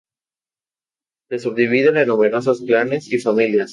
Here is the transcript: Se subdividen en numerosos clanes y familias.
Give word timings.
Se 1.29 1.37
subdividen 1.37 1.95
en 1.97 2.07
numerosos 2.07 2.61
clanes 2.61 3.07
y 3.13 3.19
familias. 3.19 3.69